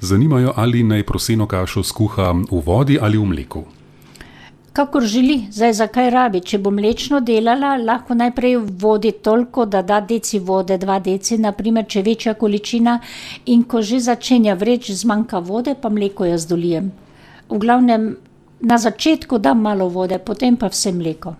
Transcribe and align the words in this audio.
Zanimajo, 0.00 0.52
ali 0.56 0.82
naj 0.82 1.02
proseno 1.02 1.46
kašo 1.46 1.82
skuha 1.82 2.30
v 2.50 2.62
vodi 2.66 2.98
ali 3.02 3.18
v 3.18 3.24
mleku. 3.24 3.64
Kakor 4.72 5.02
želi, 5.02 5.48
zdaj 5.50 5.72
zakaj 5.72 6.10
rabi. 6.10 6.40
Če 6.40 6.58
bo 6.62 6.70
mlečno 6.70 7.18
delala, 7.20 7.72
lahko 7.76 8.14
najprej 8.14 8.56
vodi 8.78 9.10
toliko, 9.12 9.64
da 9.66 9.82
da 9.82 9.98
deci 10.00 10.38
vode, 10.38 10.78
dva 10.78 11.00
deci, 11.00 11.38
naprimer, 11.38 11.86
če 11.86 11.98
je 11.98 12.04
večja 12.06 12.34
količina 12.34 13.00
in 13.46 13.64
ko 13.64 13.82
že 13.82 13.98
začenja 13.98 14.54
vreč, 14.54 14.92
zmanjka 14.92 15.38
vode, 15.38 15.74
pa 15.74 15.90
mleko 15.90 16.30
jaz 16.30 16.46
dolijem. 16.46 16.92
V 17.50 17.58
glavnem 17.58 18.16
na 18.60 18.78
začetku 18.78 19.38
dam 19.38 19.62
malo 19.66 19.88
vode, 19.88 20.18
potem 20.18 20.56
pa 20.56 20.70
vse 20.70 20.92
mleko. 20.92 21.34